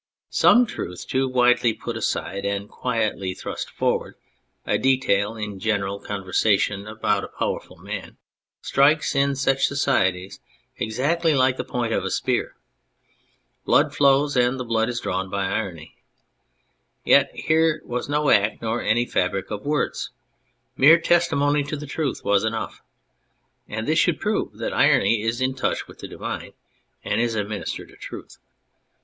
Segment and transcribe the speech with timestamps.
[0.31, 4.15] Some truth too widely put aside and quietly thrust forward,
[4.65, 8.17] a detail in general conversa tion about a powerful man
[8.63, 10.39] strikes, in such societies,
[10.77, 12.55] exactly like the point of a spear.
[13.63, 15.93] Blood flows: and the blood is drawn by irony.
[17.03, 20.09] Yet was here no act nor any fabric of words.
[20.75, 22.81] Mere testimony to the truth was enough:
[23.67, 26.53] and this should prove that irony is in touch with the divine
[27.03, 28.39] and is a minister to truth.